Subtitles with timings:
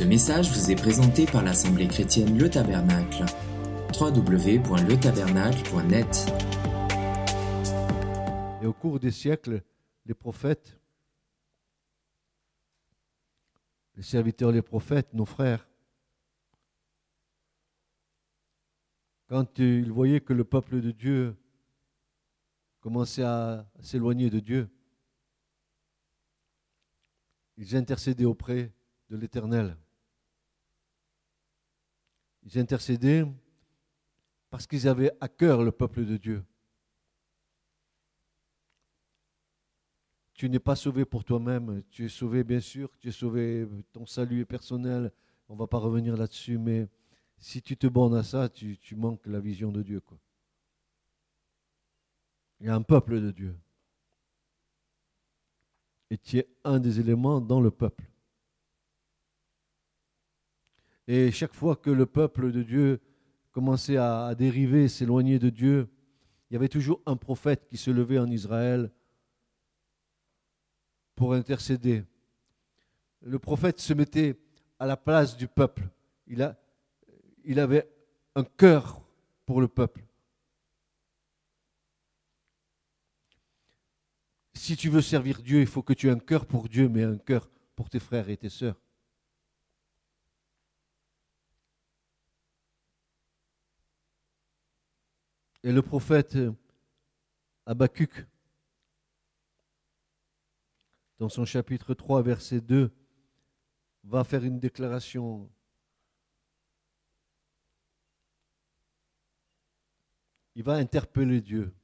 [0.00, 3.26] Ce message vous est présenté par l'Assemblée chrétienne Le Tabernacle.
[4.00, 6.32] www.letabernacle.net
[8.62, 9.62] Et au cours des siècles,
[10.06, 10.80] les prophètes,
[13.96, 15.68] les serviteurs des prophètes, nos frères,
[19.28, 21.36] quand ils voyaient que le peuple de Dieu
[22.80, 24.70] commençait à s'éloigner de Dieu,
[27.58, 28.72] ils intercédaient auprès
[29.10, 29.76] de l'Éternel.
[32.52, 33.24] Ils intercédaient
[34.50, 36.44] parce qu'ils avaient à cœur le peuple de Dieu.
[40.34, 44.06] Tu n'es pas sauvé pour toi-même, tu es sauvé bien sûr, tu es sauvé, ton
[44.06, 45.12] salut est personnel,
[45.48, 46.88] on ne va pas revenir là-dessus, mais
[47.38, 50.02] si tu te bornes à ça, tu, manques la vision de Dieu.
[52.58, 53.56] Il y a un peuple de Dieu.
[56.10, 58.09] Et tu es un des éléments dans le peuple.
[61.12, 63.00] Et chaque fois que le peuple de Dieu
[63.50, 65.88] commençait à, dériver, s'éloigner de Dieu,
[66.48, 68.92] il y avait toujours un prophète qui se levait en Israël
[71.16, 72.04] pour intercéder.
[73.22, 74.38] Le prophète se mettait
[74.78, 75.88] à la place du peuple.
[76.28, 76.56] Il,
[77.42, 77.90] il avait
[78.36, 79.02] un cœur
[79.46, 80.04] pour le peuple.
[84.54, 87.02] Si tu veux servir Dieu, il faut que tu aies un cœur pour Dieu, mais
[87.02, 88.80] un cœur pour tes frères et tes sœurs.
[95.62, 96.38] Et le prophète
[97.66, 98.26] Habakkuk,
[101.18, 102.90] dans son chapitre 3, verset 2,
[104.04, 105.50] va faire une déclaration.
[110.54, 111.74] Il va interpeller Dieu.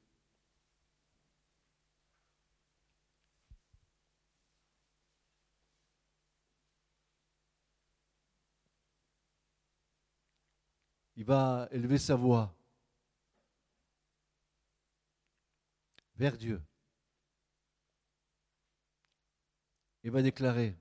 [11.17, 12.55] Il va élever sa voix.
[16.17, 16.63] Vers Dieu.
[20.03, 20.77] Il va déclarer,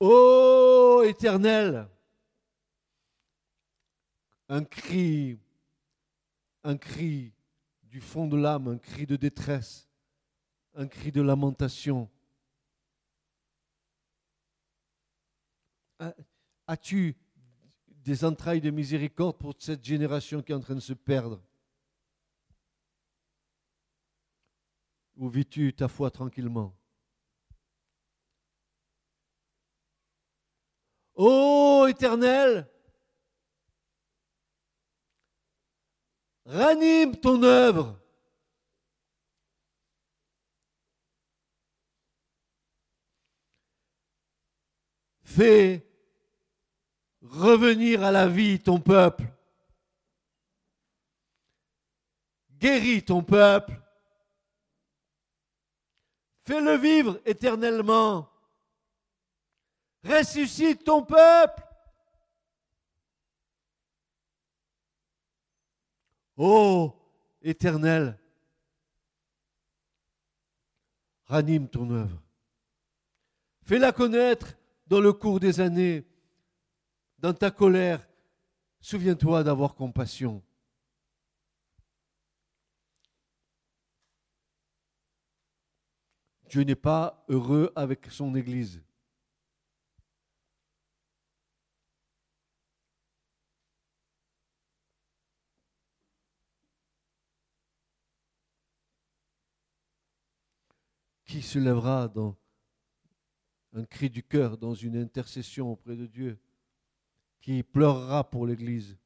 [0.00, 1.88] Ô éternel,
[4.48, 5.38] un cri,
[6.64, 7.32] un cri
[7.84, 9.88] du fond de l'âme, un cri de détresse,
[10.74, 12.10] un cri de lamentation.
[16.66, 17.16] As-tu
[17.86, 21.40] des entrailles de miséricorde pour cette génération qui est en train de se perdre?
[25.16, 26.74] Ou vis-tu ta foi tranquillement?
[31.14, 32.68] Ô Éternel,
[36.44, 38.00] ranime ton œuvre.
[45.22, 45.86] Fais
[47.22, 49.24] revenir à la vie ton peuple.
[52.50, 53.83] Guéris ton peuple.
[56.44, 58.30] Fais-le vivre éternellement.
[60.04, 61.62] Ressuscite ton peuple.
[66.36, 66.92] Ô
[67.40, 68.18] éternel,
[71.26, 72.20] ranime ton œuvre.
[73.62, 74.56] Fais-la connaître
[74.86, 76.04] dans le cours des années.
[77.18, 78.06] Dans ta colère,
[78.80, 80.42] souviens-toi d'avoir compassion.
[86.54, 88.80] Dieu n'est pas heureux avec son Église.
[101.24, 102.36] Qui se lèvera dans
[103.72, 106.38] un cri du cœur, dans une intercession auprès de Dieu?
[107.40, 108.96] Qui pleurera pour l'Église?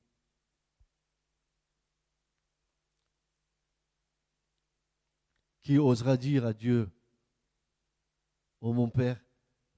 [5.62, 6.90] Qui osera dire à Dieu,
[8.60, 9.22] Oh mon Père,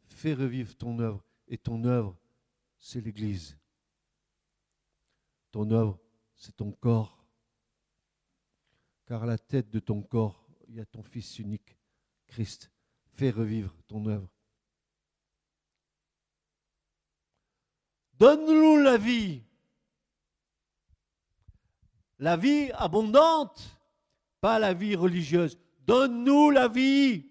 [0.06, 1.24] fais revivre ton œuvre.
[1.48, 2.16] Et ton œuvre,
[2.78, 3.58] c'est l'Église.
[5.50, 5.98] Ton œuvre,
[6.36, 7.24] c'est ton corps.
[9.06, 11.76] Car à la tête de ton corps, il y a ton Fils unique,
[12.28, 12.70] Christ.
[13.14, 14.30] Fais revivre ton œuvre.
[18.14, 19.42] Donne-nous la vie.
[22.18, 23.80] La vie abondante,
[24.40, 25.58] pas la vie religieuse.
[25.80, 27.29] Donne-nous la vie.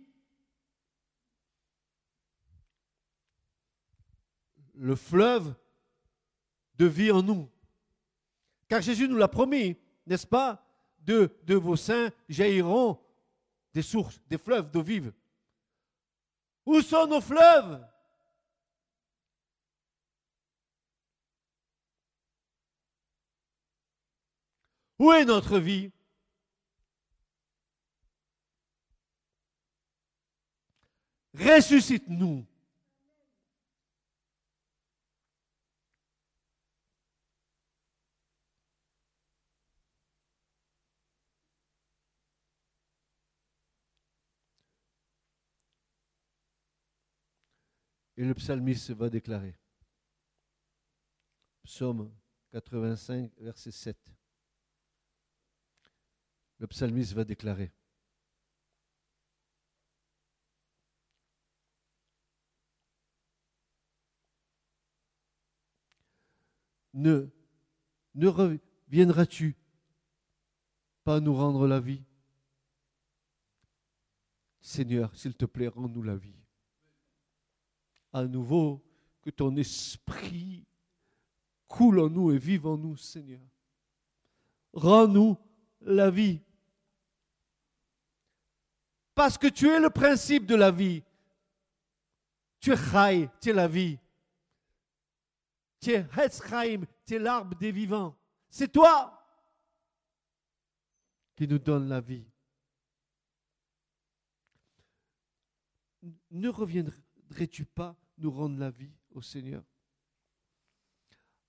[4.79, 5.53] le fleuve
[6.75, 7.49] de vie en nous.
[8.67, 10.65] Car Jésus nous l'a promis, n'est-ce pas
[11.01, 12.99] de, de vos seins jailliront
[13.73, 15.11] des sources, des fleuves d'eau vive.
[16.65, 17.85] Où sont nos fleuves?
[24.97, 25.91] Où est notre vie?
[31.33, 32.45] Ressuscite-nous.
[48.19, 49.57] Et le psalmiste va déclarer.
[51.63, 52.13] Psaume
[52.51, 53.97] 85, verset 7.
[56.57, 57.71] Le psalmiste va déclarer.
[66.93, 67.29] Ne,
[68.15, 69.55] ne reviendras-tu
[71.05, 72.03] pas nous rendre la vie?
[74.59, 76.38] Seigneur, s'il te plaît, rends-nous la vie
[78.11, 78.83] à nouveau,
[79.21, 80.65] que ton esprit
[81.67, 83.41] coule en nous et vive en nous, Seigneur.
[84.73, 85.37] Rends-nous
[85.81, 86.41] la vie.
[89.13, 91.03] Parce que tu es le principe de la vie.
[92.59, 93.99] Tu es Chai, tu es la vie.
[95.79, 98.17] Tu es Hetzchaim, tu es l'arbre des vivants.
[98.49, 99.15] C'est toi
[101.35, 102.25] qui nous donne la vie.
[106.31, 106.97] Ne reviendrai
[107.29, 109.63] voudrais-tu pas nous rendre la vie au Seigneur?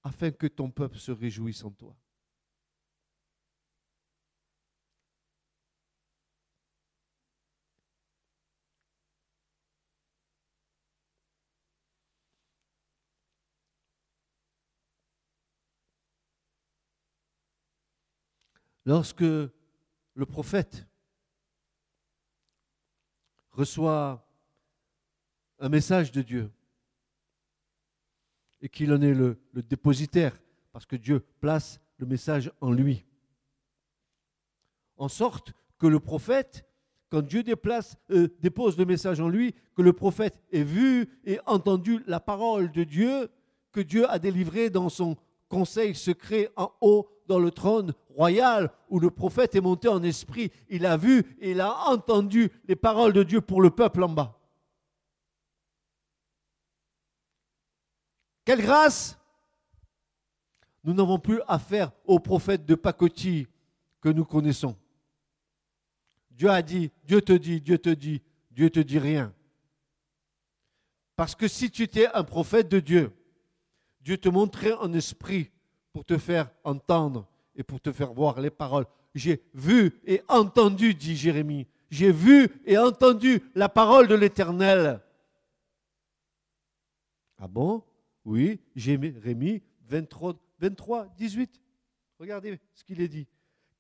[0.02, 1.96] Afin que ton peuple se réjouisse en toi.
[18.86, 20.86] Lorsque le prophète
[23.50, 24.29] reçoit
[25.60, 26.50] un message de Dieu
[28.62, 30.38] et qu'il en est le, dépositaire,
[30.72, 33.04] parce que Dieu place le message en lui.
[34.96, 36.66] En sorte que le prophète,
[37.10, 37.42] quand Dieu
[38.10, 42.70] euh, dépose le message en lui, que le prophète ait vu et entendu la parole
[42.72, 43.30] de Dieu
[43.72, 45.16] que Dieu a délivrée dans son
[45.48, 50.50] conseil secret en haut dans le trône royal où le prophète est monté en esprit.
[50.68, 54.08] Il a vu et il a entendu les paroles de Dieu pour le peuple en
[54.08, 54.39] bas.
[58.50, 59.17] Quelle grâce
[60.82, 63.47] Nous n'avons plus affaire au prophète de pacotille
[64.00, 64.76] que nous connaissons.
[66.32, 68.20] Dieu a dit, Dieu te dit, Dieu te dit,
[68.50, 69.32] Dieu te dit rien.
[71.14, 73.12] Parce que si tu étais un prophète de Dieu,
[74.00, 75.52] Dieu te montrait un esprit
[75.93, 78.87] pour te faire entendre et pour te faire voir les paroles.
[79.14, 81.69] J'ai vu et entendu, dit Jérémie.
[81.88, 85.00] J'ai vu et entendu la parole de l'Éternel.
[87.38, 87.85] Ah bon?
[88.25, 91.61] Oui, Jérémie 23, 23, 18.
[92.19, 93.26] Regardez ce qu'il est dit.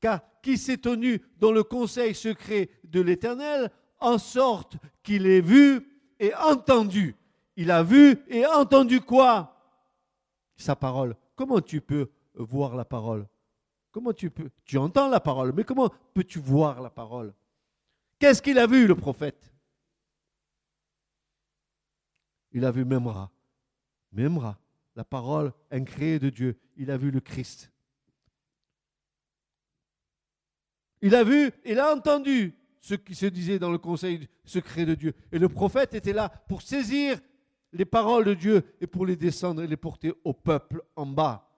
[0.00, 5.86] Car qui s'est tenu dans le conseil secret de l'Éternel, en sorte qu'il ait vu
[6.18, 7.14] et entendu.
[7.56, 9.56] Il a vu et entendu quoi?
[10.56, 11.14] Sa parole.
[11.36, 13.26] Comment tu peux voir la parole?
[13.90, 17.34] Comment tu peux Tu entends la parole, mais comment peux-tu voir la parole?
[18.18, 19.52] Qu'est-ce qu'il a vu, le prophète?
[22.52, 23.30] Il a vu Memra.
[24.12, 24.58] Memra,
[24.96, 26.58] la parole incréée de Dieu.
[26.76, 27.72] Il a vu le Christ.
[31.02, 34.94] Il a vu, il a entendu ce qui se disait dans le conseil secret de
[34.94, 35.14] Dieu.
[35.32, 37.18] Et le prophète était là pour saisir
[37.72, 41.48] les paroles de Dieu et pour les descendre et les porter au peuple en bas,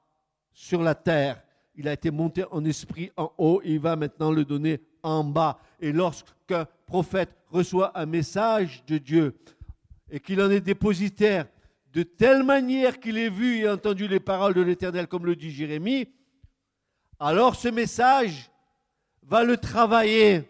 [0.53, 1.43] sur la terre.
[1.75, 5.25] Il a été monté en esprit en haut et il va maintenant le donner en
[5.25, 5.59] bas.
[5.81, 9.35] Et lorsqu'un prophète reçoit un message de Dieu
[10.11, 11.47] et qu'il en est dépositaire,
[11.93, 15.51] de telle manière qu'il ait vu et entendu les paroles de l'Éternel, comme le dit
[15.51, 16.09] Jérémie,
[17.19, 18.51] alors ce message
[19.23, 20.49] va le travailler.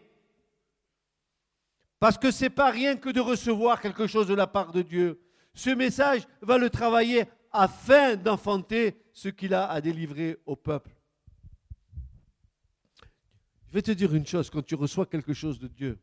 [1.99, 4.83] Parce que ce n'est pas rien que de recevoir quelque chose de la part de
[4.83, 5.21] Dieu.
[5.55, 10.91] Ce message va le travailler afin d'enfanter ce qu'il a à délivrer au peuple.
[13.67, 15.99] Je vais te dire une chose, quand tu reçois quelque chose de Dieu,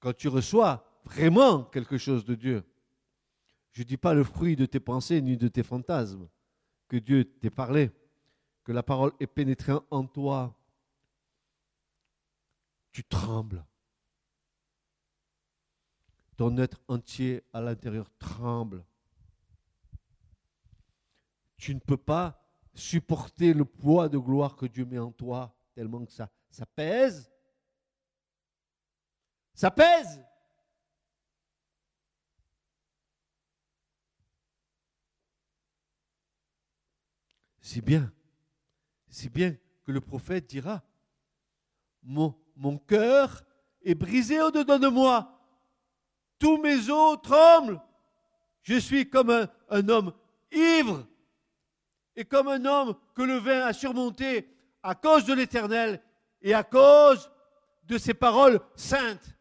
[0.00, 2.64] quand tu reçois vraiment quelque chose de Dieu.
[3.72, 6.28] Je ne dis pas le fruit de tes pensées ni de tes fantasmes,
[6.88, 7.90] que Dieu t'ait parlé,
[8.64, 10.54] que la parole est pénétrée en toi.
[12.92, 13.64] Tu trembles.
[16.36, 18.84] Ton être entier à l'intérieur tremble.
[21.56, 22.40] Tu ne peux pas
[22.74, 27.30] supporter le poids de gloire que Dieu met en toi, tellement que ça, ça pèse.
[29.54, 30.22] Ça pèse.
[37.68, 38.10] Si bien,
[39.10, 40.82] si bien que le prophète dira,
[42.02, 42.34] mon,
[42.78, 43.42] cœur
[43.82, 45.38] est brisé au-dedans de moi,
[46.38, 47.78] tous mes os tremblent,
[48.62, 50.14] je suis comme un homme
[50.50, 51.06] ivre
[52.16, 54.48] et comme un homme que le vin a surmonté
[54.82, 56.02] à cause de l'Éternel
[56.40, 57.30] et à cause
[57.84, 59.36] de ses paroles saintes.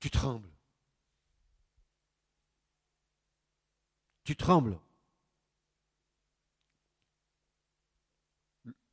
[0.00, 0.50] Tu trembles.
[4.24, 4.78] Tu trembles.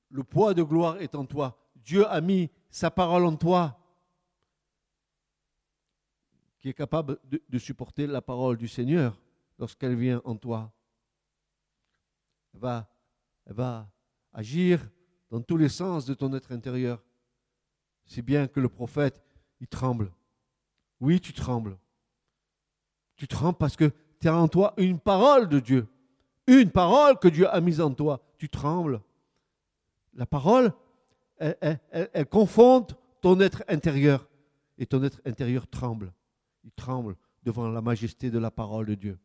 [0.10, 1.60] Le poids de gloire est en toi.
[1.76, 3.78] Dieu a mis sa parole en toi
[6.58, 9.22] qui est capable de, supporter la parole du Seigneur
[9.60, 10.74] lorsqu'elle vient en toi.
[12.54, 12.90] Elle va,
[13.46, 13.88] va
[14.34, 14.90] agir
[15.30, 17.04] dans tous les sens de ton être intérieur.
[18.06, 19.22] Si bien que le prophète,
[19.60, 20.12] il tremble.
[21.02, 21.78] Oui, tu trembles.
[23.16, 25.88] Tu trembles parce que tu as en toi une parole de Dieu.
[26.48, 28.22] Une parole que Dieu a mise en toi.
[28.38, 29.02] Tu trembles.
[30.14, 30.74] La parole,
[31.38, 34.28] elle, elle confronte ton être intérieur.
[34.78, 36.14] Et ton être intérieur tremble.
[36.64, 39.18] Il tremble devant la majesté de la parole de Dieu.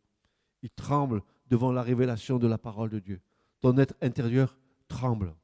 [0.63, 3.21] Il tremble devant la révélation de la parole de Dieu.
[3.61, 4.57] Ton être intérieur
[4.89, 5.35] tremble.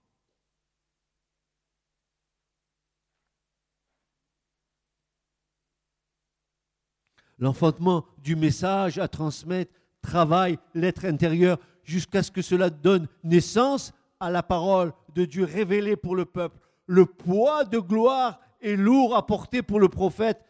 [7.39, 14.31] L'enfantement du message à transmettre travaille l'être intérieur jusqu'à ce que cela donne naissance à
[14.31, 16.59] la parole de Dieu révélée pour le peuple.
[16.87, 20.43] Le poids de gloire est lourd à porter pour le prophète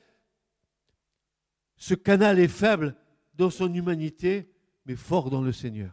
[1.77, 2.97] ce canal est faible
[3.35, 4.51] dans son humanité,
[4.87, 5.93] mais fort dans le Seigneur.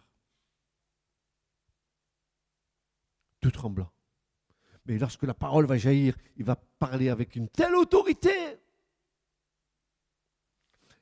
[3.41, 3.91] Tout tremblant.
[4.85, 8.59] Mais lorsque la parole va jaillir, il va parler avec une telle autorité.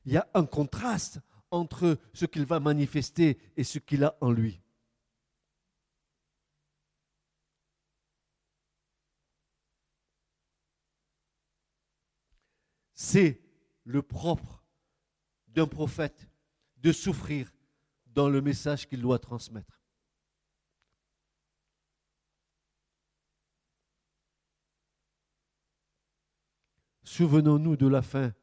[0.06, 1.20] Il y a un contraste
[1.52, 4.62] entre ce qu'il va manifester et ce qu'il a en lui.
[12.94, 13.42] C'est
[13.84, 14.64] le propre
[15.48, 16.30] d'un prophète
[16.78, 17.52] de souffrir
[18.08, 19.82] dans le message qu'il doit transmettre.
[27.04, 28.34] Souvenons-nous de la fin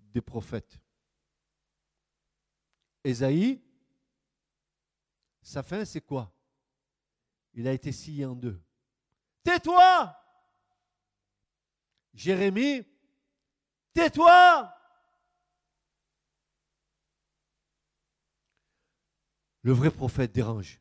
[0.00, 0.78] des prophètes.
[3.08, 3.58] Ésaïe,
[5.40, 6.30] sa fin, c'est quoi?
[7.54, 8.60] Il a été scié en deux.
[9.42, 10.14] Tais-toi
[12.12, 12.84] Jérémie,
[13.94, 14.74] tais-toi
[19.62, 20.78] Le vrai prophète dérange.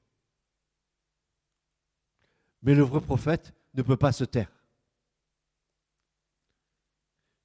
[2.61, 4.51] Mais le vrai prophète ne peut pas se taire.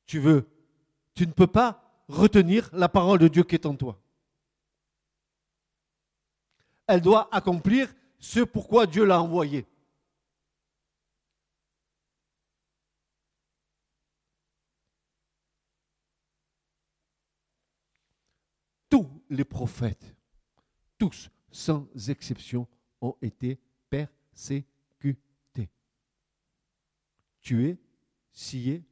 [0.06, 0.48] Tu veux,
[1.14, 4.01] tu ne peux pas retenir la parole de Dieu qui est en toi.
[6.92, 9.66] Elle doit accomplir ce pourquoi Dieu l'a envoyé.
[18.90, 20.14] Tous les prophètes
[20.98, 22.68] tous, sans exception,
[23.00, 23.58] ont été
[23.88, 25.70] persécutés.
[27.40, 27.78] Tués,
[28.32, 28.84] sciés,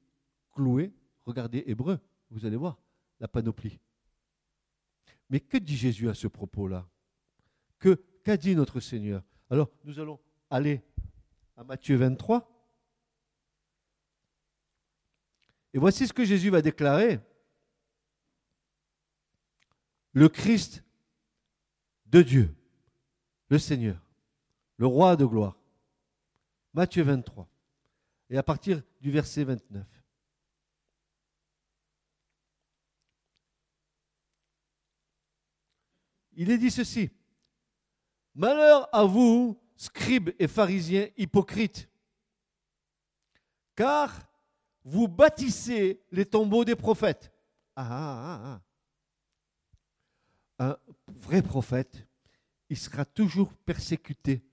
[0.53, 0.91] cloués.
[1.27, 2.81] Regardez Hébreu, vous allez voir
[3.21, 3.79] la panoplie.
[5.29, 6.89] Mais que dit Jésus à ce propos-là?
[7.81, 9.25] Que qu'a dit notre Seigneur?
[9.49, 10.21] Alors, nous allons
[10.51, 10.83] aller
[11.57, 12.47] à Matthieu 23.
[15.73, 17.21] Et voici ce que Jésus va déclarer.
[20.13, 20.85] Le Christ
[22.07, 22.55] de Dieu,
[23.49, 24.01] le Seigneur,
[24.77, 25.57] le roi de gloire.
[26.73, 27.49] Matthieu 23.
[28.29, 29.87] Et à partir du verset 29.
[36.33, 37.11] Il est dit ceci.
[38.35, 41.89] Malheur à vous, scribes et pharisiens hypocrites,
[43.75, 44.29] car
[44.85, 47.33] vous bâtissez les tombeaux des prophètes.
[47.77, 48.61] Ah, ah,
[50.59, 52.07] ah, un vrai prophète,
[52.69, 54.45] il sera toujours persécuté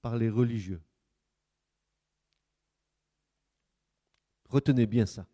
[0.00, 0.80] par les religieux.
[4.48, 5.26] Retenez bien ça.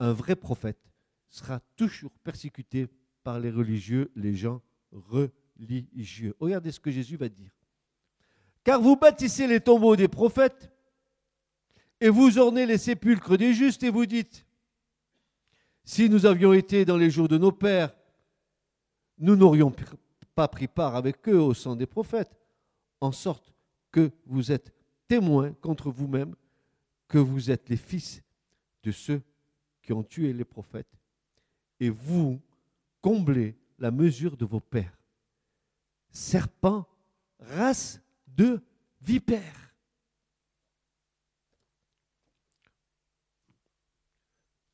[0.00, 0.90] Un vrai prophète
[1.28, 2.88] sera toujours persécuté
[3.22, 5.39] par les religieux, les gens religieux.
[6.38, 7.50] Regardez ce que Jésus va dire.
[8.64, 10.70] Car vous bâtissez les tombeaux des prophètes
[12.00, 14.46] et vous ornez les sépulcres des justes et vous dites,
[15.84, 17.94] si nous avions été dans les jours de nos pères,
[19.18, 19.74] nous n'aurions
[20.34, 22.38] pas pris part avec eux au sang des prophètes,
[23.00, 23.52] en sorte
[23.90, 24.72] que vous êtes
[25.08, 26.34] témoins contre vous-même
[27.08, 28.22] que vous êtes les fils
[28.82, 29.20] de ceux
[29.82, 30.98] qui ont tué les prophètes,
[31.80, 32.40] et vous
[33.00, 34.99] comblez la mesure de vos pères.
[36.12, 36.86] Serpents,
[37.38, 38.62] race de
[39.00, 39.74] vipères.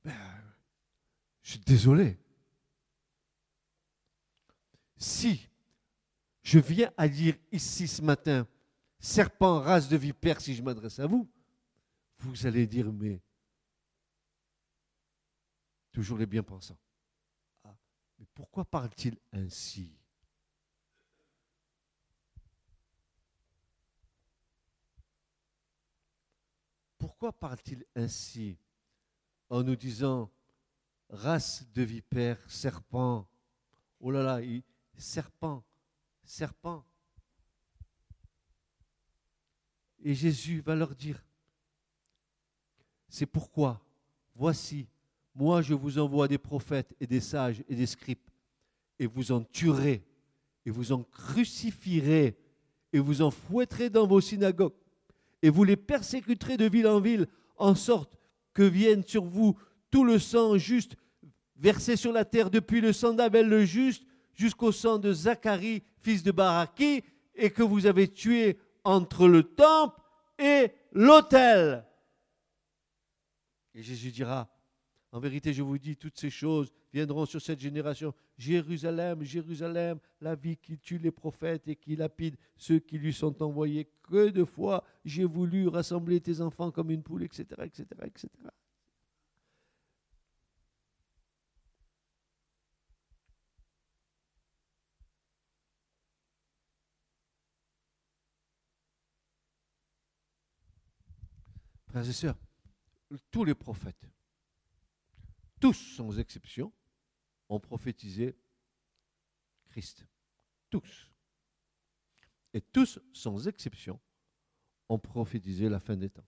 [0.05, 0.15] Ben,
[1.43, 2.19] je suis désolé.
[4.97, 5.49] Si
[6.43, 8.47] je viens à dire ici ce matin,
[8.99, 11.29] serpent, race de vipère, si je m'adresse à vous,
[12.19, 13.21] vous allez dire, mais
[15.93, 16.79] toujours les bien-pensants.
[17.65, 17.77] Ah,
[18.19, 19.93] mais pourquoi parle-t-il ainsi?
[27.19, 28.59] Pourquoi parle-t-il ainsi
[29.49, 30.31] en nous disant
[31.09, 33.27] race de vipère, serpent?
[34.01, 34.47] Oh là là,
[34.99, 35.65] serpent,
[36.23, 36.85] serpent.
[40.01, 41.25] Et Jésus va leur dire,
[43.09, 43.81] c'est pourquoi,
[44.35, 44.87] voici,
[45.35, 48.29] moi je vous envoie des prophètes et des sages et des scribes,
[48.99, 50.07] et vous en tuerez,
[50.67, 52.37] et vous en crucifierez,
[52.93, 54.75] et vous en fouetterez dans vos synagogues,
[55.47, 58.19] et vous les persécuterez de ville en ville, en sorte
[58.53, 59.57] que vienne sur vous
[59.93, 60.97] tout le sang juste
[61.55, 66.25] versé sur la terre depuis le sang d'Abel le juste jusqu'au sang de Zacharie, fils
[66.25, 67.05] de Baraki,
[67.37, 70.01] et que vous avez tué entre le temple
[70.37, 71.87] et l'autel.
[73.73, 74.49] Et Jésus dira,
[75.17, 78.13] en vérité, je vous dis, toutes ces choses viendront sur cette génération.
[78.37, 83.43] Jérusalem, Jérusalem, la vie qui tue les prophètes et qui lapide ceux qui lui sont
[83.43, 83.89] envoyés.
[84.03, 88.29] Que de fois j'ai voulu rassembler tes enfants comme une poule, etc., etc., etc.
[101.87, 102.37] Frères et sœurs,
[103.31, 104.11] tous les prophètes,
[105.61, 106.73] tous sans exception,
[107.49, 108.37] ont prophétisé
[109.69, 110.07] Christ.
[110.71, 111.11] Tous.
[112.53, 114.01] Et tous, sans exception,
[114.89, 116.27] ont prophétisé la fin des temps.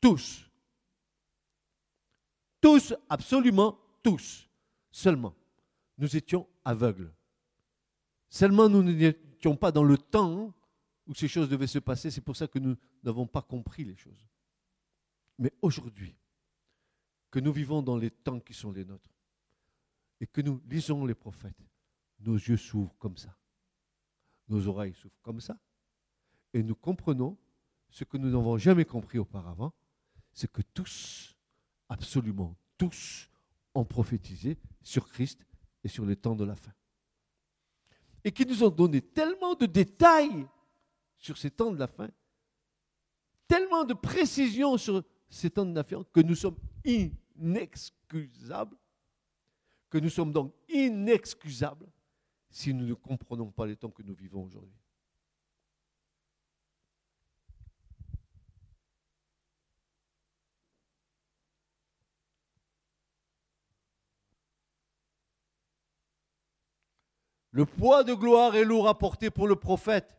[0.00, 0.48] Tous.
[2.60, 4.48] Tous, absolument tous.
[4.90, 5.34] Seulement,
[5.98, 7.12] nous étions aveugles.
[8.28, 10.54] Seulement, nous n'étions pas dans le temps
[11.06, 12.10] où ces choses devaient se passer.
[12.10, 14.28] C'est pour ça que nous n'avons pas compris les choses.
[15.38, 16.16] Mais aujourd'hui,
[17.34, 19.10] que nous vivons dans les temps qui sont les nôtres,
[20.20, 21.58] et que nous lisons les prophètes,
[22.20, 23.36] nos yeux s'ouvrent comme ça,
[24.46, 25.58] nos oreilles s'ouvrent comme ça,
[26.52, 27.36] et nous comprenons
[27.90, 29.72] ce que nous n'avons jamais compris auparavant,
[30.32, 31.36] c'est que tous,
[31.88, 33.28] absolument tous,
[33.74, 35.44] ont prophétisé sur Christ
[35.82, 36.72] et sur les temps de la fin.
[38.22, 40.46] Et qui nous ont donné tellement de détails
[41.18, 42.10] sur ces temps de la fin,
[43.48, 46.56] tellement de précisions sur ces temps de que nous sommes
[47.36, 48.76] inexcusables,
[49.90, 51.86] que nous sommes donc inexcusables
[52.50, 54.78] si nous ne comprenons pas les temps que nous vivons aujourd'hui.
[67.54, 70.16] Le poids de gloire est lourd à porter pour le prophète.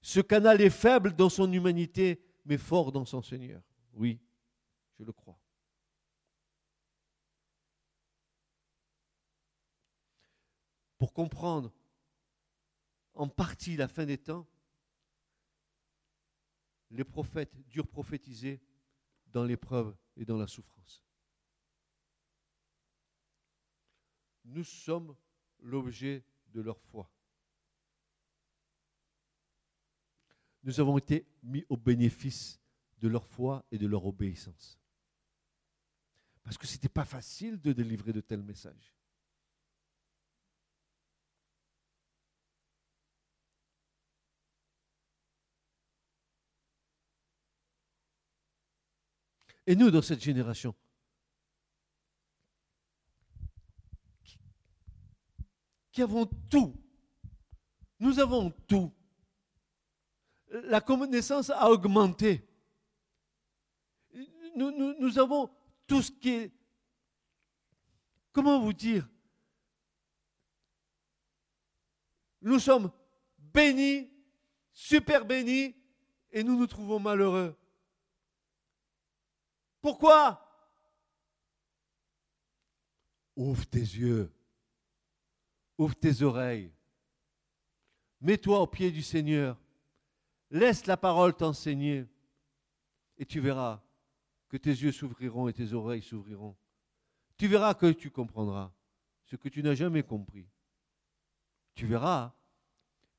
[0.00, 3.62] Ce canal est faible dans son humanité, mais fort dans son Seigneur.
[3.94, 4.18] Oui,
[4.98, 5.38] je le crois.
[11.02, 11.74] Pour comprendre
[13.14, 14.46] en partie la fin des temps,
[16.92, 18.62] les prophètes durent prophétiser
[19.26, 21.04] dans l'épreuve et dans la souffrance.
[24.44, 25.16] Nous sommes
[25.58, 27.10] l'objet de leur foi.
[30.62, 32.60] Nous avons été mis au bénéfice
[33.00, 34.78] de leur foi et de leur obéissance.
[36.44, 38.94] Parce que ce n'était pas facile de délivrer de tels messages.
[49.66, 50.74] Et nous, dans cette génération,
[55.92, 56.74] qui avons tout,
[58.00, 58.92] nous avons tout.
[60.64, 62.48] La connaissance a augmenté
[64.54, 65.50] nous, avons
[65.86, 66.52] tout ce qui est...
[68.32, 69.08] Comment vous dire
[72.40, 72.90] Nous sommes
[73.38, 74.10] bénis,
[74.72, 75.76] super bénis,
[76.30, 77.56] et nous nous trouvons malheureux.
[79.82, 80.40] Pourquoi?
[83.34, 84.32] Ouvre tes yeux,
[85.76, 86.70] ouvre tes oreilles,
[88.20, 89.58] mets-toi au pied du Seigneur,
[90.50, 92.06] laisse la parole t'enseigner,
[93.18, 93.82] et tu verras
[94.48, 96.54] que tes yeux s'ouvriront et tes oreilles s'ouvriront.
[97.36, 98.70] Tu verras que tu comprendras
[99.24, 100.46] ce que tu n'as jamais compris.
[101.74, 102.34] Tu verras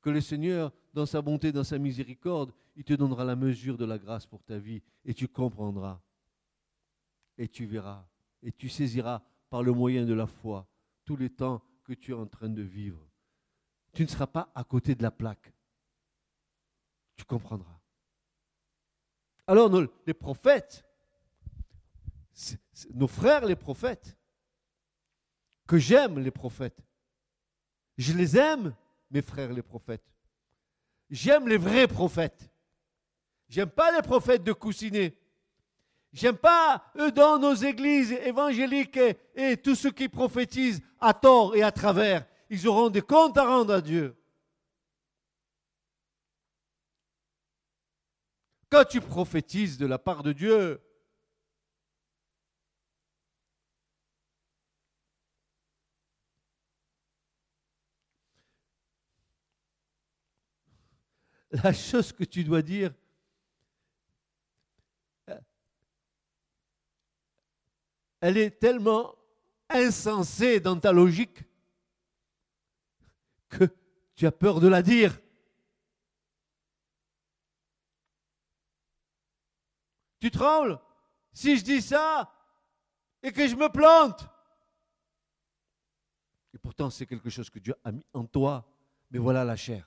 [0.00, 3.84] que le Seigneur, dans sa bonté, dans sa miséricorde, il te donnera la mesure de
[3.84, 6.00] la grâce pour ta vie et tu comprendras.
[7.36, 8.06] Et tu verras
[8.42, 10.68] et tu saisiras par le moyen de la foi
[11.04, 13.08] tous les temps que tu es en train de vivre.
[13.92, 15.52] Tu ne seras pas à côté de la plaque.
[17.16, 17.80] Tu comprendras.
[19.46, 19.70] Alors
[20.06, 20.84] les prophètes,
[22.92, 24.16] nos frères les prophètes,
[25.66, 26.82] que j'aime les prophètes,
[27.96, 28.74] je les aime,
[29.10, 30.12] mes frères les prophètes.
[31.10, 32.50] J'aime les vrais prophètes.
[33.48, 35.16] J'aime pas les prophètes de coussinet.
[36.14, 41.56] J'aime pas eux dans nos églises évangéliques et, et tous ceux qui prophétisent à tort
[41.56, 42.24] et à travers.
[42.48, 44.16] Ils auront des comptes à rendre à Dieu.
[48.70, 50.80] Quand tu prophétises de la part de Dieu,
[61.50, 62.94] la chose que tu dois dire,
[68.24, 69.14] elle est tellement
[69.68, 71.44] insensée dans ta logique
[73.50, 73.68] que
[74.14, 75.20] tu as peur de la dire.
[80.20, 80.80] Tu trembles
[81.34, 82.32] si je dis ça
[83.22, 84.26] et que je me plante.
[86.54, 88.66] Et pourtant, c'est quelque chose que Dieu a mis en toi.
[89.10, 89.86] Mais voilà la chair.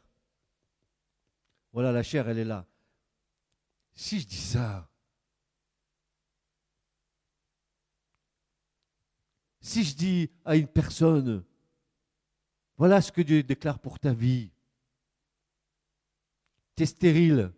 [1.73, 2.67] Voilà, la chair, elle est là.
[3.95, 4.87] Si je dis ça,
[9.67, 11.43] si je dis à une personne,
[12.77, 14.49] voilà ce que Dieu déclare pour ta vie,
[16.75, 17.51] tu es stérile,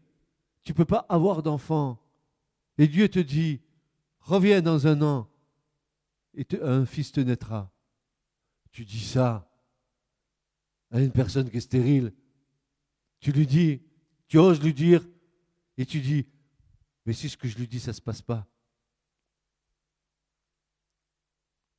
[0.63, 2.02] tu ne peux pas avoir d'enfant,
[2.78, 3.62] et Dieu te dit,
[4.22, 5.30] reviens dans un an,
[6.34, 7.72] et un fils te naîtra.
[8.72, 9.50] Tu dis ça
[10.91, 12.13] à une personne qui est stérile,
[13.19, 13.82] tu lui dis,
[14.28, 15.06] tu oses lui dire
[15.78, 16.26] et tu dis,
[17.06, 18.48] mais si ce que je lui dis, ça ne se passe pas.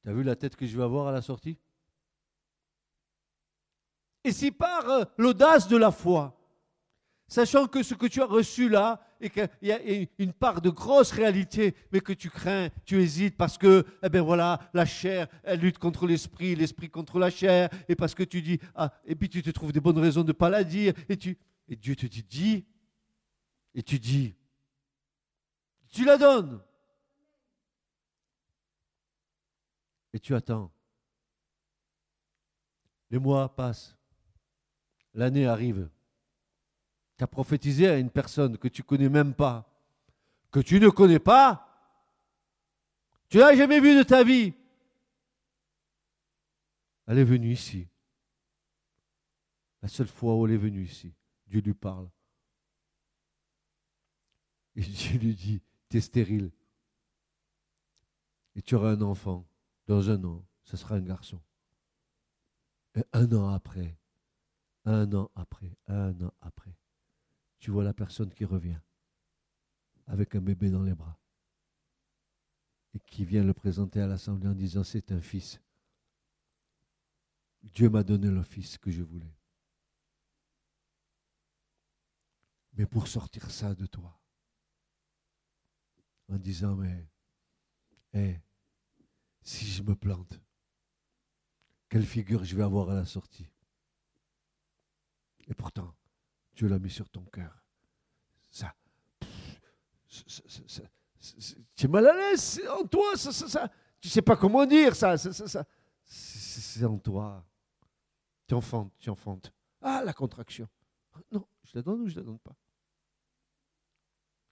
[0.02, 1.58] Tu as vu la tête que je vais avoir à la sortie?
[4.24, 6.36] Et si par euh, l'audace de la foi,
[7.26, 9.78] sachant que ce que tu as reçu là, et qu'il y a
[10.18, 14.22] une part de grosse réalité, mais que tu crains, tu hésites parce que, eh bien
[14.22, 18.58] voilà, la chair, lutte contre l'esprit, l'esprit contre la chair, et parce que tu dis,
[18.74, 21.16] ah, et puis tu te trouves des bonnes raisons de ne pas la dire, et
[21.16, 22.66] tu, et Dieu te dit, dis.
[23.74, 24.34] Et tu dis.
[25.90, 26.60] Tu la donnes.
[30.20, 30.70] Tu attends.
[33.10, 33.96] Les mois passent.
[35.14, 35.90] L'année arrive.
[37.16, 39.70] Tu as prophétisé à une personne que tu ne connais même pas,
[40.50, 41.66] que tu ne connais pas.
[43.28, 44.54] Tu l'as jamais vue de ta vie.
[47.06, 47.88] Elle est venue ici.
[49.82, 51.14] La seule fois où elle est venue ici.
[51.46, 52.08] Dieu lui parle.
[54.76, 56.52] Et Dieu lui dit, tu es stérile.
[58.54, 59.49] Et tu auras un enfant.
[59.90, 61.42] Dans un an, ce sera un garçon.
[62.94, 63.98] Et un an après,
[64.84, 66.78] un an après, un an après,
[67.58, 68.78] tu vois la personne qui revient
[70.06, 71.18] avec un bébé dans les bras
[72.94, 75.60] et qui vient le présenter à l'assemblée en disant c'est un fils.
[77.64, 79.34] Dieu m'a donné le fils que je voulais.
[82.74, 84.22] mais pour sortir ça de toi.
[86.28, 87.08] En disant, mais,
[88.14, 88.40] hé,
[89.42, 90.40] si je me plante,
[91.88, 93.50] quelle figure je vais avoir à la sortie?
[95.48, 95.94] Et pourtant,
[96.54, 97.64] Dieu l'a mis sur ton cœur.
[98.50, 98.74] Ça,
[101.76, 104.94] tu es mal à l'aise en toi, ça, ça, ça, tu sais pas comment dire
[104.96, 105.66] ça, ça, ça,
[106.04, 107.44] c'est en toi.
[108.46, 109.52] Tu enfantes, tu enfantes.
[109.80, 110.68] Ah, la contraction.
[111.30, 112.56] Non, je la donne ou je la donne pas?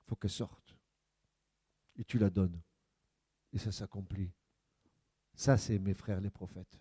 [0.04, 0.76] Il faut qu'elle sorte.
[1.96, 2.60] Et tu la donnes.
[3.52, 4.30] Et ça s'accomplit.
[5.38, 6.80] Ça, c'est mes frères les prophètes.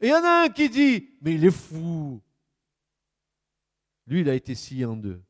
[0.00, 2.22] Et il y en a un qui dit, mais il est fou.
[4.06, 5.22] Lui, il a été scié en deux.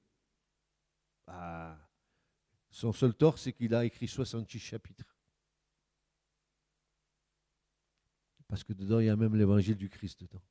[1.26, 1.76] Ah,
[2.70, 5.18] son seul tort, c'est qu'il a écrit 66 chapitres.
[8.46, 10.42] Parce que dedans, il y a même l'évangile du Christ dedans.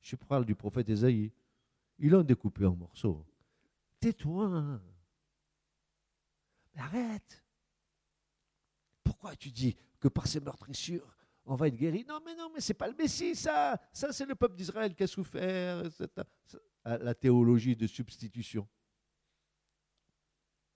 [0.00, 1.30] Je parle du prophète Esaïe.
[2.00, 3.24] Ils l'ont découpé en morceaux.
[4.00, 4.80] Tais-toi.
[6.76, 7.44] Arrête.
[9.04, 12.04] Pourquoi tu dis que par ces meurtrissures, on va être guéri?
[12.08, 13.80] Non, mais non, mais c'est pas le Messie, ça.
[13.92, 15.82] Ça, c'est le peuple d'Israël qui a souffert.
[16.84, 18.68] La théologie de substitution.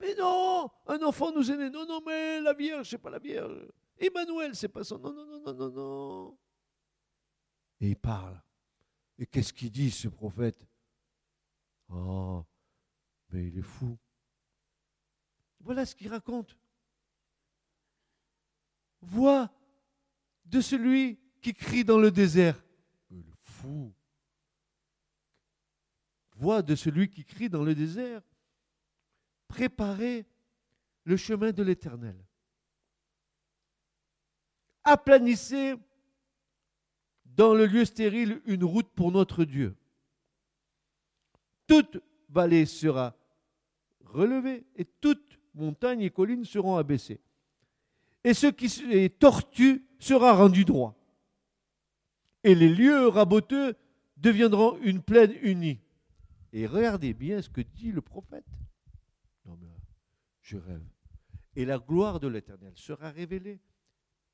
[0.00, 1.70] Mais non, un enfant nous est né.
[1.70, 3.66] Non, non, mais la Vierge, c'est pas la Vierge.
[3.98, 4.98] Emmanuel, c'est pas son.
[4.98, 6.38] Non, non, non, non, non, non.
[7.80, 8.40] Et il parle.
[9.18, 10.68] Et qu'est-ce qu'il dit, ce prophète?
[11.88, 12.44] Oh,
[13.30, 13.98] mais il est fou.
[15.66, 16.56] Voilà ce qu'il raconte.
[19.00, 19.50] Voix
[20.44, 22.64] de celui qui crie dans le désert.
[23.10, 23.92] Est fou.
[26.36, 28.22] Voix de celui qui crie dans le désert.
[29.48, 30.24] Préparez
[31.02, 32.16] le chemin de l'éternel.
[34.84, 35.74] Aplanissez
[37.24, 39.76] dans le lieu stérile une route pour notre Dieu.
[41.66, 41.98] Toute
[42.28, 43.16] vallée sera
[44.04, 45.25] relevée et toute
[45.56, 47.20] montagne et colline seront abaissées.
[48.24, 50.94] Et ce qui est tortu sera rendu droit.
[52.44, 53.76] Et les lieux raboteux
[54.16, 55.80] deviendront une plaine unie.
[56.52, 58.46] Et regardez bien ce que dit le prophète.
[59.44, 59.68] Non mais
[60.42, 60.82] je rêve.
[61.54, 63.60] Et la gloire de l'Éternel sera révélée.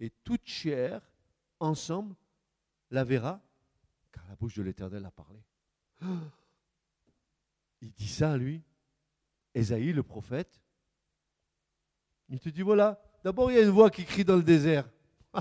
[0.00, 1.00] Et toute chair,
[1.61, 2.14] ensemble,
[2.90, 3.40] la verra,
[4.11, 5.40] car la bouche de l'Éternel a parlé.
[7.80, 8.62] Il dit ça, lui,
[9.54, 10.62] Esaïe, le prophète.
[12.33, 14.88] Il te dit, voilà, d'abord il y a une voix qui crie dans le désert.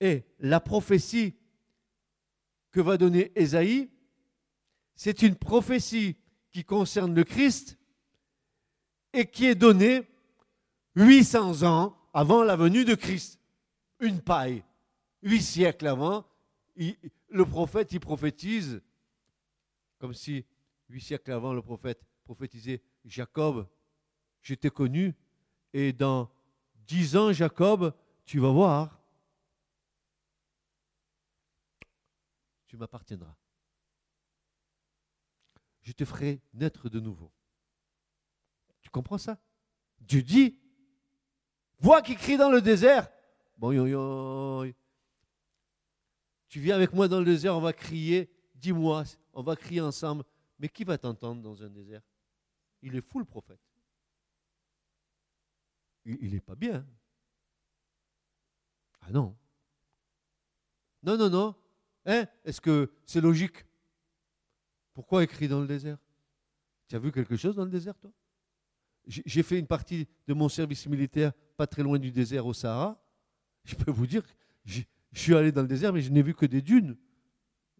[0.00, 1.36] Et la prophétie
[2.72, 3.88] que va donner Esaïe,
[4.96, 6.16] c'est une prophétie
[6.50, 7.78] qui concerne le Christ
[9.12, 10.08] et qui est donnée
[10.96, 13.38] 800 ans avant la venue de Christ.
[14.00, 14.64] Une paille.
[15.22, 16.26] Huit siècles avant,
[16.76, 18.82] le prophète, il prophétise,
[19.98, 20.44] comme si
[20.88, 23.66] huit siècles avant, le prophète prophétisait Jacob,
[24.42, 25.14] je t'ai connu,
[25.72, 26.30] et dans
[26.86, 27.94] dix ans, Jacob,
[28.26, 29.00] tu vas voir,
[32.66, 33.34] tu m'appartiendras.
[35.80, 37.32] Je te ferai naître de nouveau.
[38.82, 39.38] Tu comprends ça?
[39.98, 40.58] Dieu dit,
[41.78, 43.08] voix qui crie dans le désert.
[43.56, 44.70] Bon, yo, yo,
[46.48, 50.24] tu viens avec moi dans le désert, on va crier, dis-moi, on va crier ensemble.
[50.58, 52.02] Mais qui va t'entendre dans un désert?
[52.82, 53.60] Il est fou le prophète.
[56.04, 56.86] Il n'est pas bien.
[59.00, 59.36] Ah non.
[61.02, 61.54] Non, non, non.
[62.06, 63.64] Hein Est-ce que c'est logique?
[64.94, 65.98] Pourquoi écrit dans le désert?
[66.88, 68.10] Tu as vu quelque chose dans le désert, toi?
[69.06, 73.02] J'ai fait une partie de mon service militaire pas très loin du désert au Sahara.
[73.64, 74.22] Je peux vous dire,
[74.64, 76.96] je suis allé dans le désert, mais je n'ai vu que des dunes.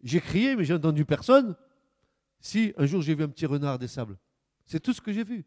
[0.01, 1.55] J'ai crié, mais j'ai entendu personne.
[2.39, 4.17] Si, un jour j'ai vu un petit renard des sables.
[4.69, 5.43] C'est tout ce que j'ai vu.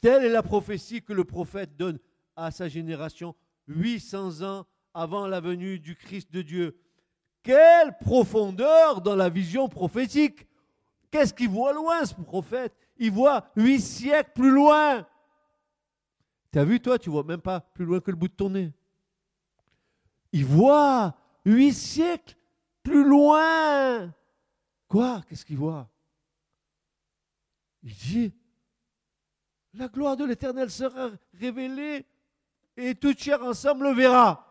[0.00, 1.98] Telle est la prophétie que le prophète donne
[2.36, 3.34] à sa génération
[3.66, 6.80] 800 ans avant la venue du Christ de Dieu.
[7.42, 10.46] Quelle profondeur dans la vision prophétique
[11.10, 12.72] Qu'est-ce qu'il voit loin, ce prophète?
[12.96, 15.04] Il voit huit siècles plus loin.
[16.52, 18.50] Tu as vu, toi, tu vois même pas plus loin que le bout de ton
[18.50, 18.72] nez.
[20.32, 22.36] Il voit huit siècles
[22.82, 24.14] plus loin.
[24.88, 25.22] Quoi?
[25.28, 25.90] Qu'est-ce qu'il voit?
[27.82, 28.34] Il dit,
[29.74, 32.06] la gloire de l'Éternel sera révélée
[32.76, 34.46] et toute chair ensemble le verra.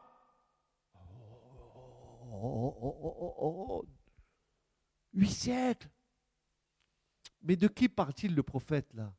[5.14, 5.90] Huit siècles.
[7.42, 9.14] Mais de qui parle-t-il le prophète là?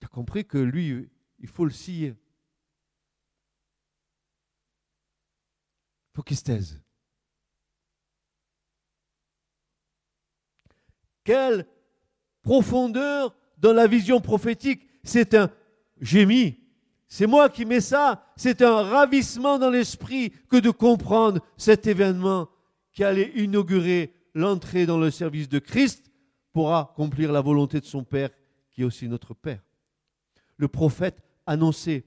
[0.00, 2.08] Tu as compris que lui, il faut le scier.
[2.08, 2.16] Il
[6.14, 6.80] faut qu'il se taise.
[11.24, 11.66] Quelle
[12.42, 14.86] profondeur dans la vision prophétique.
[15.04, 15.50] C'est un
[16.00, 16.58] gémis.
[17.08, 18.26] C'est moi qui mets ça.
[18.36, 22.48] C'est un ravissement dans l'esprit que de comprendre cet événement
[22.92, 26.10] qui allait inaugurer l'entrée dans le service de Christ
[26.52, 28.30] pour accomplir la volonté de son Père,
[28.70, 29.62] qui est aussi notre Père.
[30.56, 32.04] Le prophète annonçait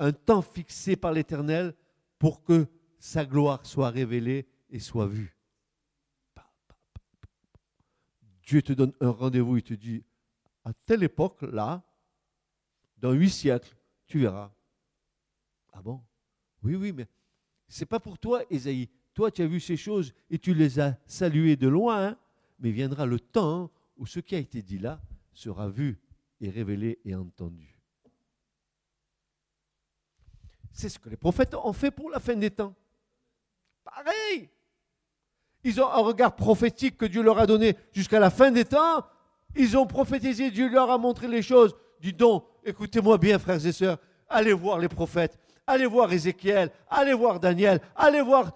[0.00, 1.74] un temps fixé par l'Éternel
[2.18, 2.66] pour que
[3.04, 5.36] sa gloire soit révélée et soit vue.
[8.44, 10.02] Dieu te donne un rendez-vous, il te dit,
[10.64, 11.84] à telle époque, là,
[12.96, 14.50] dans huit siècles, tu verras.
[15.74, 16.02] Ah bon?
[16.62, 17.06] Oui, oui, mais
[17.68, 18.88] c'est pas pour toi, Esaïe.
[19.12, 22.18] Toi, tu as vu ces choses et tu les as saluées de loin,
[22.58, 25.02] mais viendra le temps où ce qui a été dit là
[25.34, 26.00] sera vu
[26.40, 27.78] et révélé et entendu.
[30.72, 32.74] C'est ce que les prophètes ont fait pour la fin des temps.
[33.94, 34.48] Pareil.
[35.62, 39.04] Ils ont un regard prophétique que Dieu leur a donné jusqu'à la fin des temps.
[39.56, 41.74] Ils ont prophétisé, Dieu leur a montré les choses.
[42.00, 43.98] Dis donc, écoutez-moi bien, frères et sœurs.
[44.28, 48.52] allez voir les prophètes, allez voir Ézéchiel, allez voir Daniel, allez voir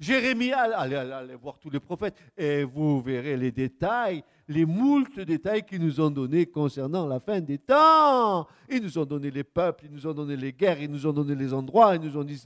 [0.00, 5.82] Jérémie, allez, voir tous les prophètes et vous verrez les détails, les moultes détails qu'ils
[5.82, 8.48] nous ont donnés concernant la fin des temps.
[8.70, 11.12] Ils nous ont donné les peuples, ils nous ont donné les guerres, ils nous ont
[11.12, 12.42] donné les endroits, ils nous ont dit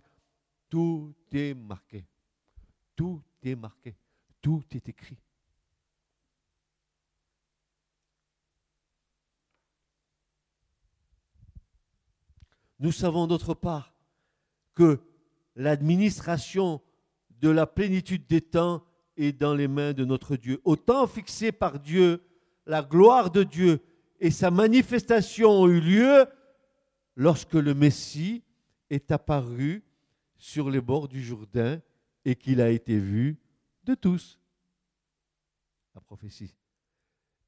[0.75, 2.05] tout est marqué.
[2.97, 3.95] Tout est marqué.
[4.43, 5.17] Tout est écrit.
[12.81, 13.95] Nous savons d'autre part
[14.75, 14.99] que
[15.55, 16.83] l'administration
[17.39, 18.83] de la plénitude des temps
[19.17, 20.61] est dans les mains de notre Dieu.
[20.65, 22.21] Au temps fixé par Dieu,
[22.67, 23.81] la gloire de Dieu
[24.19, 26.27] et sa manifestation ont eu lieu
[27.15, 28.43] lorsque le Messie
[28.91, 29.85] est apparu
[30.45, 31.81] sur les bords du Jourdain
[32.23, 33.39] et qu'il a été vu
[33.83, 34.39] de tous.
[35.95, 36.55] La prophétie.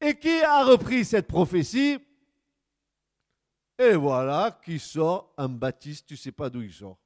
[0.00, 1.98] Et qui a repris cette prophétie?
[3.78, 6.98] Et voilà qui sort un baptiste, tu ne sais pas d'où il sort.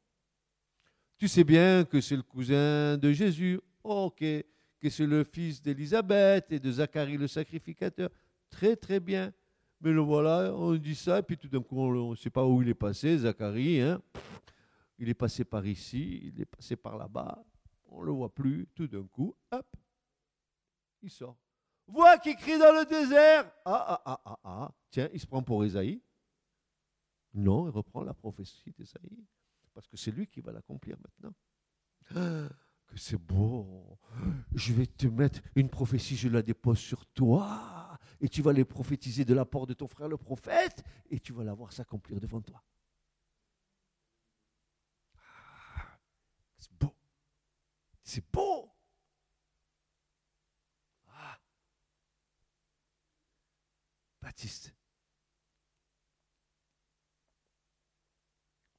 [1.19, 6.53] Tu sais bien que c'est le cousin de Jésus, ok, que c'est le fils d'Élisabeth
[6.53, 8.11] et de Zacharie le sacrificateur.
[8.49, 9.33] Très très bien.
[9.81, 12.47] Mais le voilà, on dit ça, et puis tout d'un coup, on ne sait pas
[12.47, 13.81] où il est passé, Zacharie.
[13.81, 14.01] Hein.
[15.01, 17.45] Il est passé par ici, il est passé par là-bas
[17.91, 19.77] on ne le voit plus, tout d'un coup, hop,
[21.03, 21.37] il sort.
[21.87, 23.51] Voix qui crie dans le désert.
[23.65, 24.75] Ah, ah, ah, ah, ah.
[24.91, 26.01] Tiens, il se prend pour Esaïe.
[27.35, 29.27] Non, il reprend la prophétie d'Esaïe.
[29.75, 31.35] Parce que c'est lui qui va l'accomplir maintenant.
[32.15, 32.49] Ah,
[32.87, 33.99] que c'est beau.
[34.55, 37.99] Je vais te mettre une prophétie, je la dépose sur toi.
[38.21, 40.85] Et tu vas les prophétiser de la part de ton frère le prophète.
[41.09, 42.63] Et tu vas la voir s'accomplir devant toi.
[48.13, 48.69] C'est beau.
[51.07, 51.39] Ah.
[54.21, 54.75] Baptiste.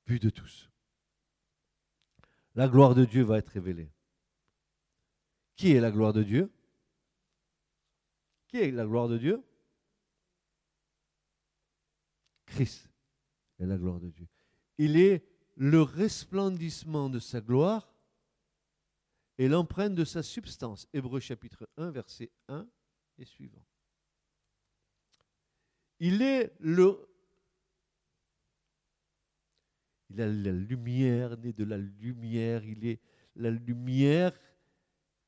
[0.06, 0.70] Vu de tous.
[2.56, 3.94] La gloire de Dieu va être révélée.
[5.56, 6.52] Qui est la gloire de Dieu?
[8.50, 9.42] Qui est la gloire de Dieu?
[12.48, 12.90] Christ
[13.60, 14.28] est la gloire de Dieu.
[14.78, 17.91] Il est le resplendissement de sa gloire
[19.38, 20.88] et l'empreinte de sa substance.
[20.94, 22.68] Hébreu chapitre 1, verset 1
[23.18, 23.66] et suivant.
[26.00, 27.08] Il est le...
[30.10, 33.00] Il a la lumière, né de la lumière, il est
[33.36, 34.34] la lumière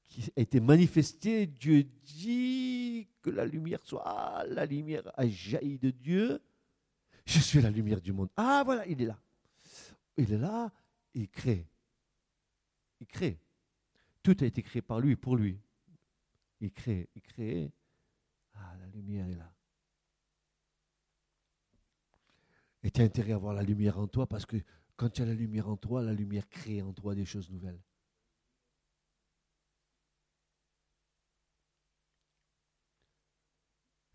[0.03, 1.47] qui a été manifestée.
[1.47, 6.41] Dieu dit que la lumière soit, la lumière a jailli de Dieu.
[7.25, 8.29] Je suis la lumière du monde.
[8.35, 9.19] Ah voilà, il est là.
[10.17, 10.71] Il est là,
[11.13, 11.67] il crée.
[12.99, 13.39] Il crée.
[14.23, 15.59] Tout a été créé par lui, pour lui.
[16.61, 17.73] Il crée, il crée.
[18.53, 19.53] Ah, la lumière est là.
[22.83, 24.57] Et tu as intérêt à avoir la lumière en toi parce que
[24.95, 27.81] quand tu as la lumière en toi, la lumière crée en toi des choses nouvelles.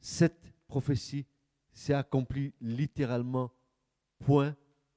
[0.00, 1.26] Cette prophétie
[1.72, 3.52] s'est accomplie littéralement
[4.18, 4.56] point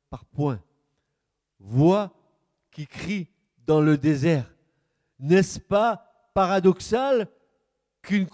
[0.09, 0.63] par point.
[1.59, 2.13] Voix
[2.71, 3.27] qui crie
[3.65, 4.53] dans le désert.
[5.21, 7.29] N'est-ce pas paradoxal
[8.01, 8.27] qu'une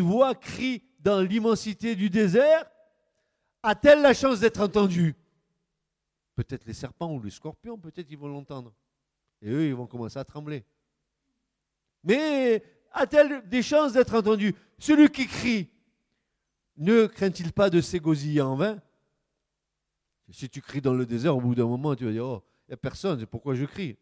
[0.00, 2.70] voix crie dans l'immensité du désert?
[3.62, 5.16] A-t-elle la chance d'être entendue?
[6.34, 8.74] Peut-être les serpents ou les scorpions, peut-être ils vont l'entendre.
[9.40, 10.64] Et eux, ils vont commencer à trembler.
[12.04, 14.54] Mais a-t-elle des chances d'être entendue?
[14.78, 15.70] Celui qui crie,
[16.76, 18.82] ne craint-il pas de s'égosiller en vain?
[20.30, 22.70] Si tu cries dans le désert, au bout d'un moment, tu vas dire, oh, il
[22.70, 23.96] n'y a personne, c'est pourquoi je crie?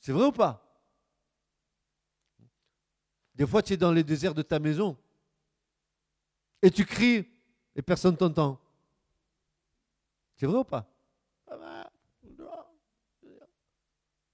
[0.00, 0.71] C'est vrai ou pas?
[3.34, 4.96] Des fois, tu es dans les déserts de ta maison
[6.60, 7.26] et tu cries
[7.74, 8.58] et personne t'entend.
[10.36, 10.86] C'est vrai ou pas?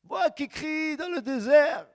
[0.05, 1.87] Moi qui crie dans le désert.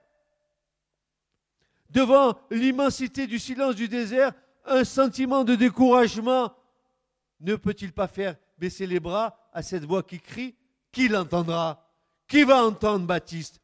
[1.90, 4.32] Devant l'immensité du silence du désert,
[4.64, 6.54] un sentiment de découragement
[7.40, 10.56] ne peut-il pas faire baisser les bras à cette voix qui crie?
[10.90, 11.90] Qui l'entendra?
[12.26, 13.60] Qui va entendre Baptiste?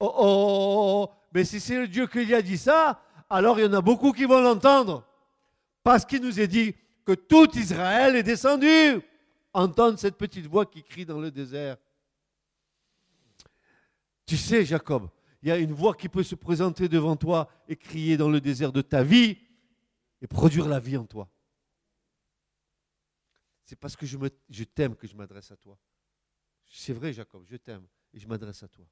[0.00, 3.58] Oh, oh, oh, oh mais si c'est le Dieu qui lui a dit ça, alors
[3.58, 5.06] il y en a beaucoup qui vont l'entendre.
[5.82, 6.74] Parce qu'il nous est dit
[7.04, 9.00] que tout Israël est descendu.
[9.52, 11.76] Entendre cette petite voix qui crie dans le désert.
[14.26, 15.08] Tu sais, Jacob,
[15.42, 18.40] il y a une voix qui peut se présenter devant toi et crier dans le
[18.40, 19.38] désert de ta vie
[20.20, 21.28] et produire la vie en toi.
[23.64, 24.18] C'est parce que je,
[24.50, 25.78] je t'aime que je m'adresse à toi.
[26.66, 28.86] C'est vrai, Jacob, je t'aime et je m'adresse à toi.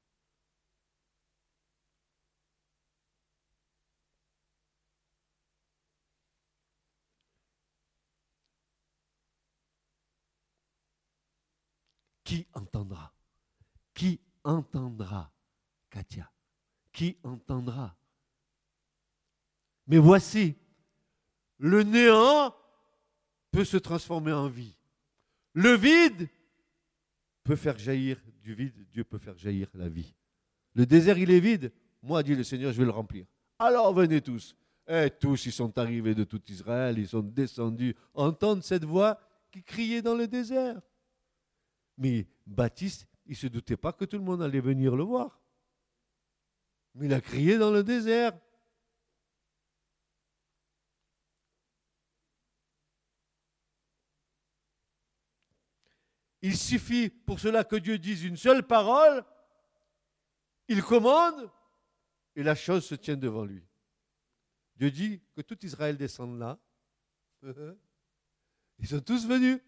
[12.27, 13.13] Qui entendra?
[13.93, 15.31] Qui entendra,
[15.89, 16.29] Katia?
[16.91, 17.95] Qui entendra?
[19.87, 20.57] Mais voici,
[21.57, 22.53] le néant
[23.49, 24.75] peut se transformer en vie.
[25.53, 26.27] Le vide
[27.45, 30.13] peut faire jaillir du vide, Dieu peut faire jaillir la vie.
[30.73, 31.71] Le désert, il est vide.
[32.03, 33.25] Moi, dit le Seigneur, je vais le remplir.
[33.57, 34.53] Alors venez tous.
[34.85, 39.17] Et tous, ils sont arrivés de tout Israël, ils sont descendus entendre cette voix
[39.49, 40.81] qui criait dans le désert.
[41.97, 45.39] Mais Baptiste, il ne se doutait pas que tout le monde allait venir le voir.
[46.95, 48.37] Mais il a crié dans le désert.
[56.41, 59.25] Il suffit pour cela que Dieu dise une seule parole,
[60.67, 61.51] il commande,
[62.35, 63.63] et la chose se tient devant lui.
[64.75, 66.59] Dieu dit que tout Israël descende là.
[68.79, 69.59] Ils sont tous venus,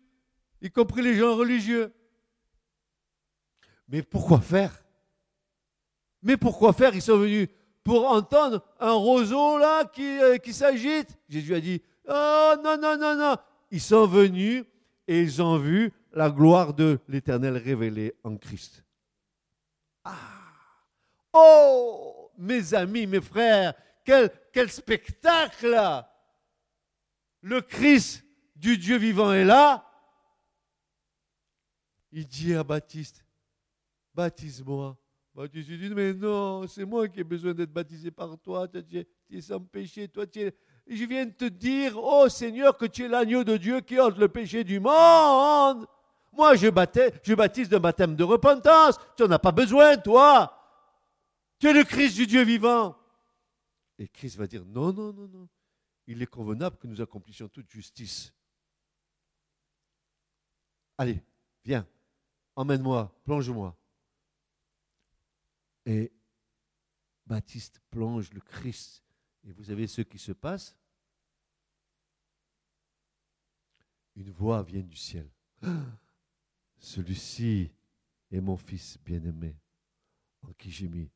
[0.61, 1.91] y compris les gens religieux.
[3.89, 4.71] Mais pourquoi faire?
[6.21, 6.93] Mais pourquoi faire?
[6.95, 7.49] Ils sont venus
[7.83, 11.17] pour entendre un roseau là qui, euh, s'agite.
[11.27, 13.35] Jésus a dit, oh non, non, non, non.
[13.71, 14.63] Ils sont venus
[15.07, 18.83] et ils ont vu la gloire de l'Éternel révélée en Christ.
[20.03, 20.15] Ah
[21.33, 23.73] Oh, mes amis, mes frères,
[24.03, 26.03] quel, quel spectacle
[27.41, 28.23] Le Christ
[28.55, 29.85] du Dieu vivant est là.
[32.11, 33.23] Il dit à Baptiste,
[34.13, 34.97] baptise-moi.
[35.33, 38.67] Baptiste dit, mais non, c'est moi qui ai besoin d'être baptisé par toi.
[38.67, 40.09] Tu es, sans péché.
[40.87, 44.27] Je viens te dire, oh Seigneur, que tu es l'agneau de Dieu qui ôte le
[44.27, 45.85] péché du monde.
[46.33, 48.97] Moi, je, baptise, je baptise d'un baptême de repentance.
[49.15, 50.55] Tu n'en as pas besoin, toi.
[51.59, 52.97] Tu es le Christ du Dieu vivant.
[53.97, 55.47] Et Christ va dire, non, non, non, non.
[56.07, 58.33] Il est convenable que nous accomplissions toute justice.
[60.97, 61.21] Allez,
[61.63, 61.87] viens,
[62.55, 63.78] emmène-moi, plonge-moi.
[65.89, 66.11] Et
[67.25, 69.03] Baptiste plonge le Christ.
[69.43, 70.77] Et vous savez ce qui se passe?
[74.15, 75.27] Une voix vient du ciel.
[76.77, 77.71] Celui-ci
[78.31, 79.55] est mon fils bien-aimé,
[80.43, 81.09] en qui j'ai mis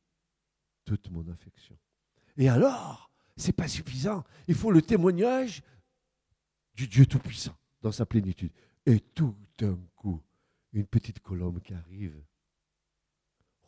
[0.84, 1.78] toute mon affection.
[2.36, 4.24] Et alors, c'est pas suffisant.
[4.48, 5.62] Il faut le témoignage
[6.74, 8.52] du Dieu Tout-Puissant dans sa plénitude.
[8.86, 10.20] Et tout d'un coup,
[10.72, 12.20] une petite colombe qui arrive,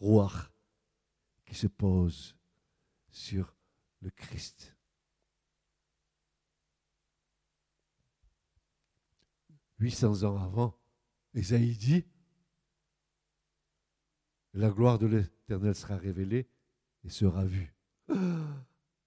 [0.00, 0.32] roi,
[1.46, 2.36] qui se pose
[3.08, 3.54] sur
[4.02, 4.76] le Christ.
[9.78, 10.78] Huit cents ans avant,
[11.34, 12.04] Esaïe dit,
[14.54, 16.48] la gloire de l'Éternel sera révélée
[17.04, 17.74] et sera vue.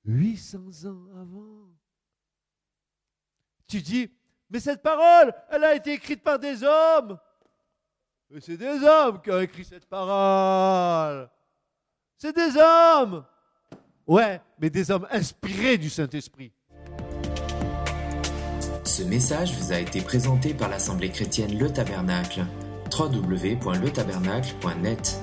[0.05, 1.69] 800 ans avant.
[3.67, 4.11] Tu dis,
[4.49, 7.19] mais cette parole, elle a été écrite par des hommes.
[8.29, 11.29] Mais c'est des hommes qui ont écrit cette parole.
[12.21, 13.23] C'est des hommes.
[14.05, 16.51] Ouais, mais des hommes inspirés du Saint-Esprit.
[18.83, 22.41] Ce message vous a été présenté par l'Assemblée chrétienne Le Tabernacle.
[22.91, 25.21] www.letabernacle.net